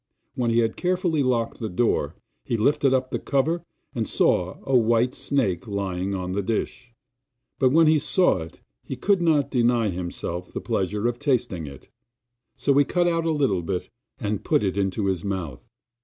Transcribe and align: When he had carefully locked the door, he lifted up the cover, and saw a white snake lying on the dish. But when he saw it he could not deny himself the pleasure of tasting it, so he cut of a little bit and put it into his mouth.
When 0.33 0.49
he 0.49 0.61
had 0.61 0.77
carefully 0.77 1.21
locked 1.21 1.59
the 1.59 1.69
door, 1.69 2.15
he 2.43 2.57
lifted 2.57 2.91
up 2.91 3.11
the 3.11 3.19
cover, 3.19 3.63
and 3.93 4.07
saw 4.09 4.57
a 4.65 4.75
white 4.75 5.13
snake 5.13 5.67
lying 5.67 6.15
on 6.15 6.31
the 6.31 6.41
dish. 6.41 6.91
But 7.59 7.69
when 7.71 7.85
he 7.85 7.99
saw 7.99 8.39
it 8.39 8.61
he 8.83 8.95
could 8.95 9.21
not 9.21 9.51
deny 9.51 9.89
himself 9.89 10.51
the 10.53 10.59
pleasure 10.59 11.07
of 11.07 11.19
tasting 11.19 11.67
it, 11.67 11.87
so 12.57 12.73
he 12.79 12.83
cut 12.83 13.05
of 13.07 13.25
a 13.25 13.29
little 13.29 13.61
bit 13.61 13.91
and 14.19 14.43
put 14.43 14.63
it 14.63 14.75
into 14.75 15.05
his 15.05 15.23
mouth. 15.23 15.69